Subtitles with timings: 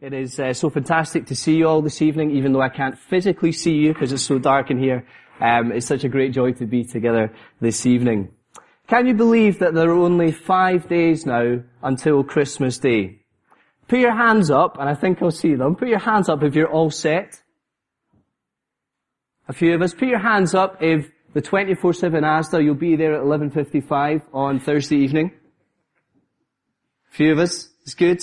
[0.00, 2.98] It is uh, so fantastic to see you all this evening, even though I can't
[2.98, 5.06] physically see you because it's so dark in here.
[5.42, 8.30] Um, it's such a great joy to be together this evening.
[8.88, 13.18] Can you believe that there are only five days now until Christmas Day?
[13.88, 15.76] Put your hands up, and I think I'll see them.
[15.76, 17.42] Put your hands up if you're all set.
[19.48, 19.92] A few of us.
[19.92, 21.76] Put your hands up if the 24-7
[22.22, 25.32] Asda, you'll be there at 11.55 on Thursday evening.
[27.12, 27.68] A few of us.
[27.82, 28.22] It's good.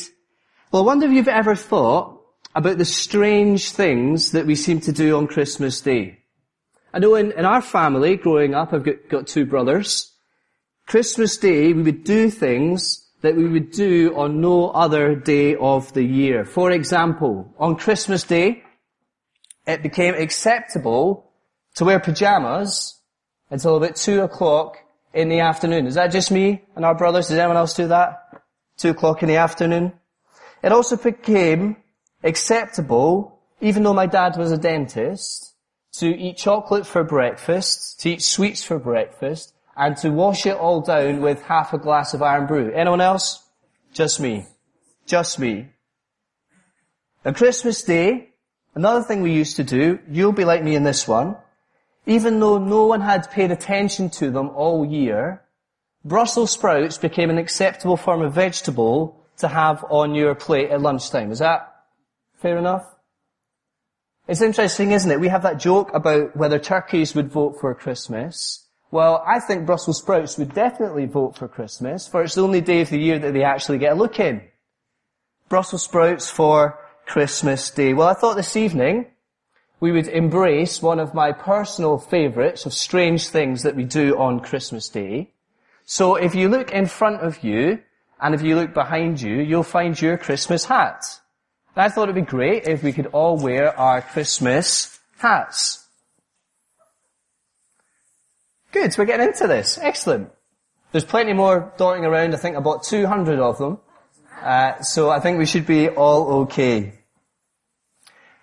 [0.70, 2.22] Well, I wonder if you've ever thought
[2.54, 6.20] about the strange things that we seem to do on Christmas Day.
[6.94, 10.14] I know in, in our family, growing up, I've got, got two brothers.
[10.86, 15.94] Christmas Day, we would do things that we would do on no other day of
[15.94, 16.44] the year.
[16.44, 18.64] For example, on Christmas Day,
[19.66, 21.32] it became acceptable
[21.76, 23.00] to wear pajamas
[23.50, 24.80] until about two o'clock
[25.14, 25.88] in the afternoon.
[25.88, 27.30] Is that just me and our brothers?
[27.30, 28.44] Does anyone else do that?
[28.76, 29.94] Two o'clock in the afternoon?
[30.64, 31.78] It also became
[32.24, 35.54] acceptable, even though my dad was a dentist,
[35.94, 40.82] to eat chocolate for breakfast, to eat sweets for breakfast, and to wash it all
[40.82, 42.72] down with half a glass of Irn-Bru.
[42.74, 43.44] Anyone else?
[43.94, 44.46] Just me.
[45.06, 45.70] Just me.
[47.26, 48.30] On Christmas Day,
[48.76, 51.36] another thing we used to do, you'll be like me in this one,
[52.06, 55.44] even though no one had paid attention to them all year,
[56.06, 61.32] Brussels sprouts became an acceptable form of vegetable to have on your plate at lunchtime.
[61.32, 61.74] Is that
[62.42, 62.86] fair enough?
[64.28, 65.20] It's interesting, isn't it?
[65.20, 68.66] We have that joke about whether turkeys would vote for Christmas.
[68.92, 72.82] Well, I think Brussels sprouts would definitely vote for Christmas, for it's the only day
[72.82, 74.42] of the year that they actually get a look in.
[75.50, 77.94] Brussels sprouts for Christmas Day.
[77.94, 79.08] Well, I thought this evening
[79.80, 84.40] we would embrace one of my personal favourites of strange things that we do on
[84.40, 85.32] Christmas Day.
[85.86, 87.80] So if you look in front of you,
[88.20, 91.04] and if you look behind you, you'll find your Christmas hat.
[91.76, 95.88] And I thought it'd be great if we could all wear our Christmas hats.
[98.72, 99.78] Good, we're getting into this.
[99.82, 100.32] Excellent.
[100.92, 102.34] There's plenty more dotting around.
[102.34, 103.80] I think I bought 200 of them.
[104.42, 106.94] Uh, so I think we should be all okay.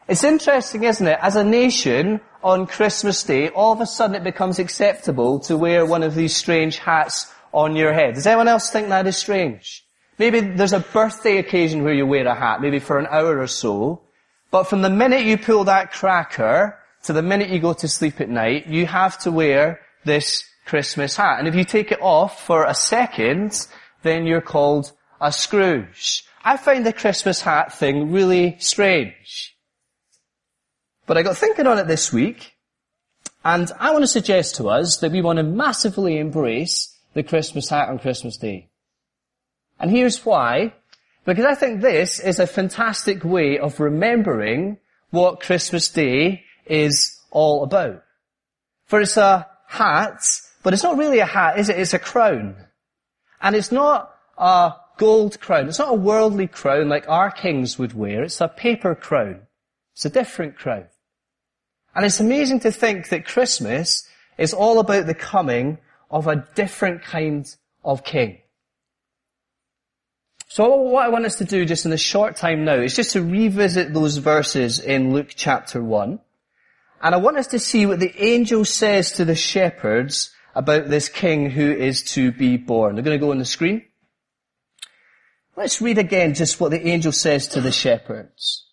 [0.06, 1.18] It's interesting, isn't it?
[1.22, 5.86] As a nation, on Christmas Day, all of a sudden it becomes acceptable to wear
[5.86, 8.14] one of these strange hats on your head.
[8.14, 9.86] Does anyone else think that is strange?
[10.18, 13.46] Maybe there's a birthday occasion where you wear a hat, maybe for an hour or
[13.46, 14.02] so,
[14.50, 18.20] but from the minute you pull that cracker to the minute you go to sleep
[18.20, 21.38] at night, you have to wear this Christmas hat.
[21.38, 23.66] And if you take it off for a second,
[24.02, 26.24] then you're called a Scrooge.
[26.44, 29.56] I find the Christmas hat thing really strange.
[31.06, 32.52] But I got thinking on it this week,
[33.44, 37.68] and I want to suggest to us that we want to massively embrace the Christmas
[37.68, 38.68] hat on Christmas Day.
[39.80, 40.74] And here's why.
[41.24, 44.78] Because I think this is a fantastic way of remembering
[45.10, 48.02] what Christmas Day is all about.
[48.86, 50.22] For it's a hat,
[50.62, 51.78] but it's not really a hat, is it?
[51.78, 52.56] It's a crown.
[53.40, 55.68] And it's not a gold crown.
[55.68, 58.22] It's not a worldly crown like our kings would wear.
[58.22, 59.40] It's a paper crown.
[59.94, 60.86] It's a different crown.
[61.94, 65.78] And it's amazing to think that Christmas is all about the coming
[66.14, 67.44] of a different kind
[67.84, 68.38] of king.
[70.46, 73.14] So what I want us to do just in a short time now is just
[73.14, 76.20] to revisit those verses in Luke chapter 1.
[77.02, 81.08] And I want us to see what the angel says to the shepherds about this
[81.08, 82.94] king who is to be born.
[82.94, 83.82] They're going to go on the screen.
[85.56, 88.68] Let's read again just what the angel says to the shepherds.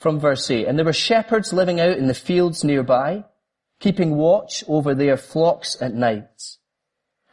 [0.00, 0.66] From verse 8.
[0.66, 3.26] And there were shepherds living out in the fields nearby,
[3.78, 6.56] keeping watch over their flocks at night.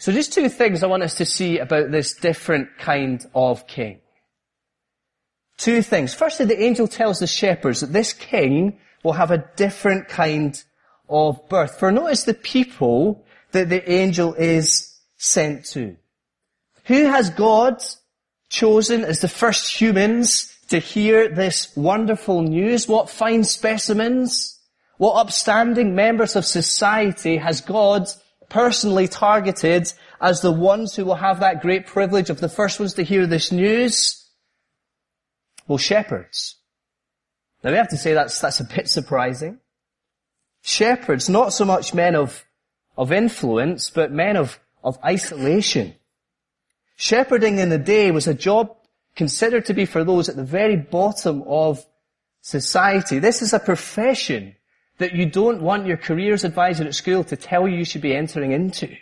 [0.00, 4.00] So just two things I want us to see about this different kind of king.
[5.58, 6.14] Two things.
[6.14, 10.60] Firstly, the angel tells the shepherds that this king will have a different kind
[11.06, 11.78] of birth.
[11.78, 15.96] For notice the people that the angel is sent to.
[16.86, 17.82] Who has God
[18.48, 22.88] chosen as the first humans to hear this wonderful news?
[22.88, 24.58] What fine specimens?
[24.96, 28.08] What upstanding members of society has God
[28.50, 32.94] personally targeted as the ones who will have that great privilege of the first ones
[32.94, 34.28] to hear this news?
[35.66, 36.56] Well, shepherds.
[37.64, 39.58] Now we have to say that's, that's a bit surprising.
[40.62, 42.44] Shepherds, not so much men of,
[42.98, 45.94] of influence, but men of, of isolation.
[46.96, 48.76] Shepherding in the day was a job
[49.16, 51.84] considered to be for those at the very bottom of
[52.42, 53.18] society.
[53.18, 54.54] This is a profession
[55.00, 58.14] that you don't want your careers advisor at school to tell you you should be
[58.14, 58.94] entering into.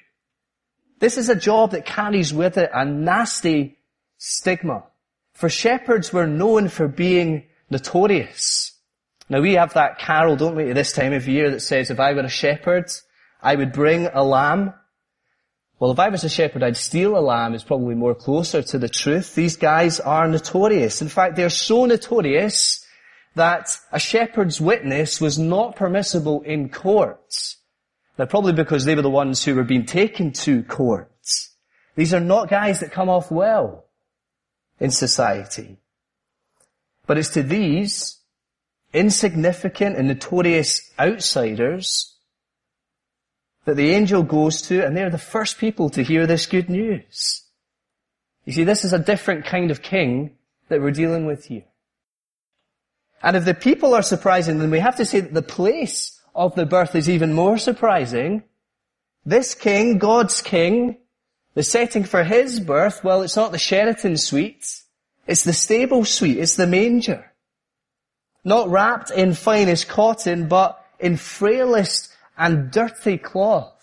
[1.00, 3.78] This is a job that carries with it a nasty
[4.16, 4.84] stigma.
[5.32, 8.72] For shepherds were known for being notorious.
[9.28, 11.98] Now we have that carol, don't we, at this time of year that says, if
[11.98, 12.90] I were a shepherd,
[13.42, 14.74] I would bring a lamb.
[15.80, 18.78] Well, if I was a shepherd, I'd steal a lamb is probably more closer to
[18.78, 19.34] the truth.
[19.34, 21.02] These guys are notorious.
[21.02, 22.77] In fact, they're so notorious
[23.38, 27.56] that a shepherd's witness was not permissible in courts.
[28.19, 31.55] Now probably because they were the ones who were being taken to courts.
[31.96, 33.87] These are not guys that come off well
[34.79, 35.79] in society.
[37.06, 38.19] But it's to these
[38.93, 42.17] insignificant and notorious outsiders
[43.64, 47.44] that the angel goes to and they're the first people to hear this good news.
[48.44, 50.37] You see, this is a different kind of king
[50.69, 51.64] that we're dealing with here.
[53.23, 56.55] And if the people are surprising, then we have to say that the place of
[56.55, 58.44] the birth is even more surprising.
[59.26, 60.99] This king, God's king,
[61.55, 64.82] the setting for his birth, well, it's not the Sheraton suite.
[65.26, 66.38] It's the stable suite.
[66.38, 67.32] It's the manger.
[68.44, 73.75] Not wrapped in finest cotton, but in frailest and dirty cloth.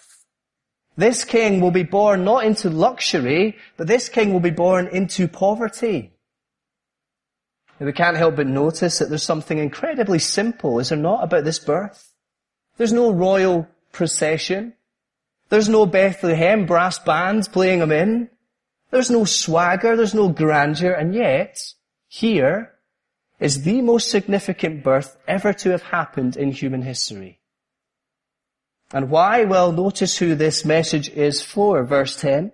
[0.97, 5.27] This king will be born not into luxury, but this king will be born into
[5.27, 6.14] poverty.
[7.79, 11.59] We can't help but notice that there's something incredibly simple, is there not, about this
[11.59, 12.13] birth?
[12.77, 14.73] There's no royal procession.
[15.49, 18.29] There's no Bethlehem brass bands playing them in.
[18.91, 21.73] There's no swagger, there's no grandeur, and yet,
[22.07, 22.71] here
[23.39, 27.39] is the most significant birth ever to have happened in human history.
[28.93, 29.43] And why?
[29.43, 32.51] Well, notice who this message is for, verse 10.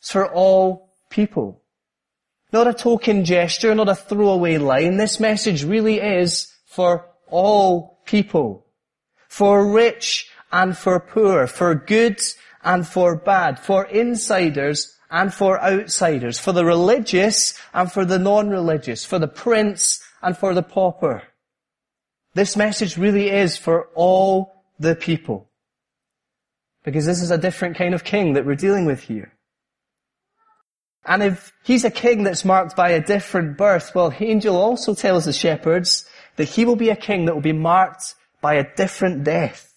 [0.00, 1.59] It's for all people.
[2.52, 4.96] Not a token gesture, not a throwaway line.
[4.96, 8.66] This message really is for all people.
[9.28, 11.46] For rich and for poor.
[11.46, 12.20] For good
[12.64, 13.60] and for bad.
[13.60, 16.40] For insiders and for outsiders.
[16.40, 19.04] For the religious and for the non-religious.
[19.04, 21.22] For the prince and for the pauper.
[22.34, 25.48] This message really is for all the people.
[26.82, 29.32] Because this is a different kind of king that we're dealing with here.
[31.10, 35.24] And if he's a king that's marked by a different birth, well, angel also tells
[35.24, 39.24] the shepherds that he will be a king that will be marked by a different
[39.24, 39.74] death.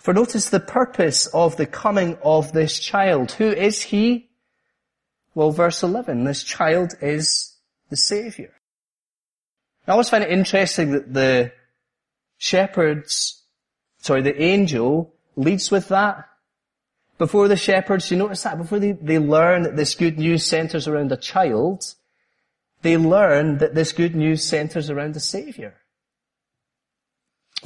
[0.00, 3.32] For notice the purpose of the coming of this child.
[3.32, 4.30] Who is he?
[5.34, 7.54] Well, verse 11, this child is
[7.90, 8.54] the Savior.
[9.86, 11.52] I always find it interesting that the
[12.38, 13.42] shepherds,
[13.98, 16.27] sorry, the angel leads with that.
[17.18, 18.58] Before the shepherds, you notice that?
[18.58, 21.94] Before they, they learn that this good news centers around a child,
[22.82, 25.74] they learn that this good news centers around a Savior.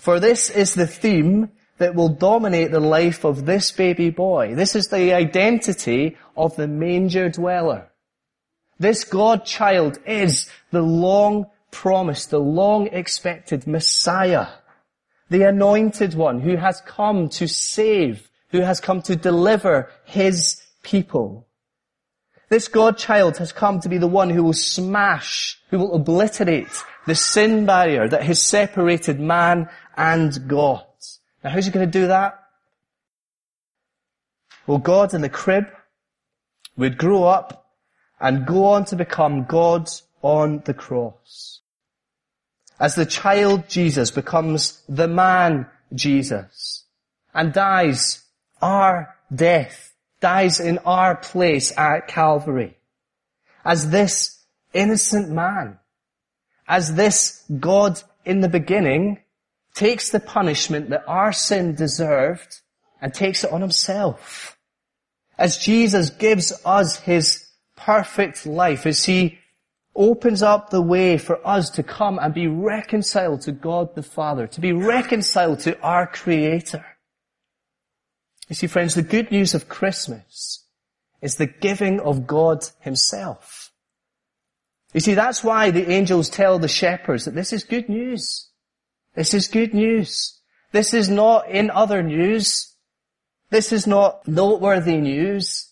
[0.01, 4.55] For this is the theme that will dominate the life of this baby boy.
[4.55, 7.91] This is the identity of the manger dweller.
[8.79, 14.47] This God child is the long promised, the long expected Messiah,
[15.29, 21.49] the anointed one who has come to save who has come to deliver his people.
[22.51, 26.69] This God child has come to be the one who will smash, who will obliterate
[27.07, 30.85] the sin barrier that has separated man and God.
[31.43, 32.39] Now how's he going to do that?
[34.67, 35.65] Well, God in the crib
[36.77, 37.71] would grow up
[38.21, 39.91] and go on to become God
[40.21, 41.61] on the cross.
[42.79, 46.85] As the child Jesus becomes the man Jesus
[47.35, 48.23] and dies
[48.63, 52.77] our death, dies in our place at Calvary.
[53.65, 54.43] As this
[54.73, 55.79] innocent man,
[56.67, 59.19] as this God in the beginning
[59.75, 62.61] takes the punishment that our sin deserved
[63.01, 64.57] and takes it on himself.
[65.37, 69.39] As Jesus gives us his perfect life, as he
[69.95, 74.47] opens up the way for us to come and be reconciled to God the Father,
[74.47, 76.85] to be reconciled to our Creator.
[78.53, 80.67] You see, friends, the good news of Christmas
[81.23, 83.73] is the giving of God himself.
[84.93, 88.51] You see, that's why the angels tell the shepherds that this is good news.
[89.15, 90.39] This is good news.
[90.71, 92.75] This is not in other news.
[93.49, 95.71] This is not noteworthy news.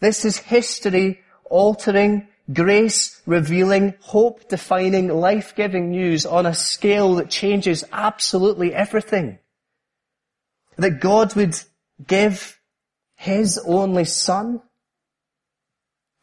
[0.00, 7.28] This is history altering grace revealing, hope defining, life giving news on a scale that
[7.28, 9.38] changes absolutely everything.
[10.78, 11.62] That God would
[12.06, 12.58] give
[13.16, 14.60] His only Son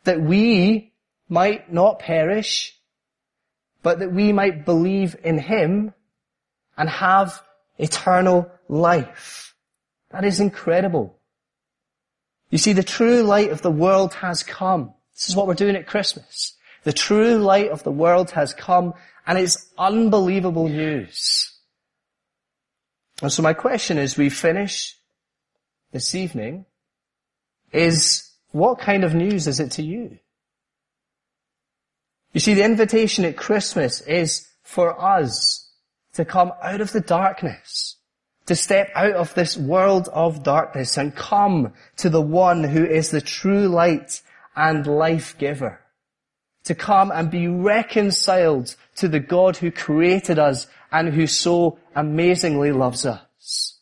[0.04, 0.94] that we
[1.28, 2.76] might not perish,
[3.84, 5.94] but that we might believe in Him
[6.78, 7.42] and have
[7.78, 9.56] eternal life.
[10.12, 11.20] That is incredible.
[12.50, 14.94] You see, the true light of the world has come.
[15.14, 16.56] This is what we're doing at Christmas.
[16.84, 18.94] The true light of the world has come
[19.28, 21.54] and it's unbelievable news.
[23.22, 24.96] And so my question is, we finish
[25.92, 26.66] this evening
[27.72, 30.18] is what kind of news is it to you?
[32.34, 35.68] You see, the invitation at Christmas is for us
[36.14, 37.96] to come out of the darkness,
[38.46, 43.10] to step out of this world of darkness and come to the one who is
[43.10, 44.22] the true light
[44.56, 45.82] and life giver.
[46.66, 52.72] To come and be reconciled to the God who created us and who so amazingly
[52.72, 53.79] loves us.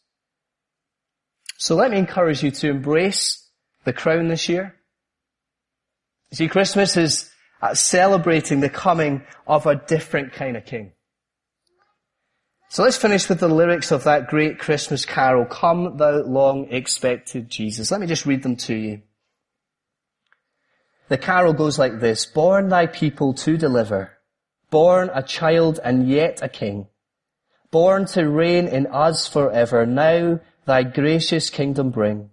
[1.57, 3.49] So let me encourage you to embrace
[3.83, 4.75] the crown this year.
[6.31, 7.31] See, Christmas is
[7.73, 10.91] celebrating the coming of a different kind of king.
[12.69, 17.49] So let's finish with the lyrics of that great Christmas carol, Come Thou Long Expected
[17.49, 17.91] Jesus.
[17.91, 19.01] Let me just read them to you.
[21.07, 24.11] The carol goes like this, Born thy people to deliver,
[24.69, 26.87] born a child and yet a king,
[27.71, 32.29] born to reign in us forever, now thy gracious kingdom bring.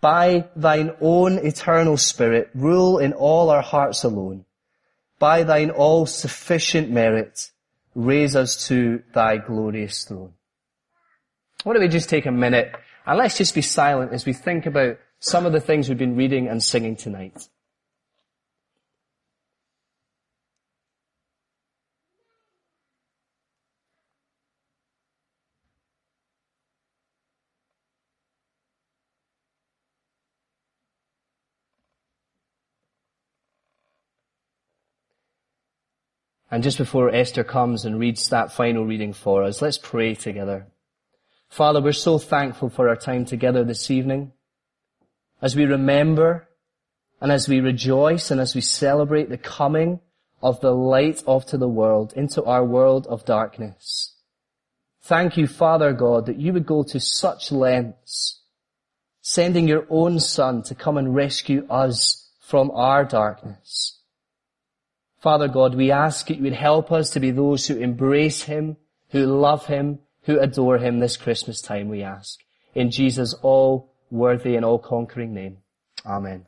[0.00, 4.46] By thine own eternal spirit, rule in all our hearts alone.
[5.20, 7.50] By thine all sufficient merit,
[7.94, 10.32] raise us to thy glorious throne.
[11.62, 12.74] Why don't we just take a minute
[13.06, 16.16] and let's just be silent as we think about some of the things we've been
[16.16, 17.48] reading and singing tonight.
[36.52, 40.66] And just before Esther comes and reads that final reading for us, let's pray together.
[41.48, 44.32] Father, we're so thankful for our time together this evening.
[45.40, 46.46] As we remember
[47.22, 50.00] and as we rejoice and as we celebrate the coming
[50.42, 54.14] of the light of to the world, into our world of darkness.
[55.00, 58.42] Thank you, Father God, that you would go to such lengths,
[59.22, 64.01] sending your own son to come and rescue us from our darkness.
[65.22, 68.76] Father God, we ask that you would help us to be those who embrace Him,
[69.10, 72.40] who love Him, who adore Him this Christmas time, we ask.
[72.74, 75.58] In Jesus' all worthy and all conquering name.
[76.04, 76.46] Amen.